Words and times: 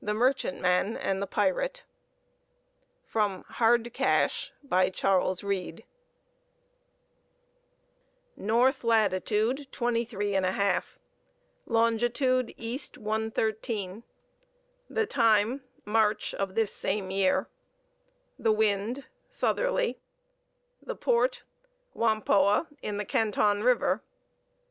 THE 0.00 0.14
MERCHANTMAN 0.14 0.96
AND 0.96 1.20
THE 1.20 1.26
PIRATE 1.26 1.82
(From 3.04 3.44
Hard 3.46 3.92
Cash.) 3.92 4.50
By 4.62 4.88
CHARLES 4.88 5.44
READE. 5.44 5.84
North 8.34 8.82
Latitude 8.82 9.70
23 9.70 10.30
1/2, 10.30 10.96
Longitude 11.66 12.54
East 12.56 12.96
113; 12.96 14.04
the 14.88 15.04
time 15.04 15.62
March 15.84 16.32
of 16.32 16.54
this 16.54 16.74
same 16.74 17.10
year; 17.10 17.46
the 18.38 18.52
wind 18.52 19.04
southerly; 19.28 19.98
the 20.80 20.96
port 20.96 21.42
Whampoa 21.94 22.68
in 22.80 22.96
the 22.96 23.04
Canton 23.04 23.62
River. 23.62 24.02